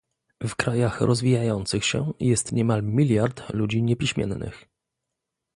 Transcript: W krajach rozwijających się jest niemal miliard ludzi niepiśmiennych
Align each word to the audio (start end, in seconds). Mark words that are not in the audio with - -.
W 0.47 0.55
krajach 0.55 1.01
rozwijających 1.01 1.85
się 1.85 2.13
jest 2.19 2.51
niemal 2.51 2.83
miliard 2.83 3.53
ludzi 3.53 3.83
niepiśmiennych 3.83 4.65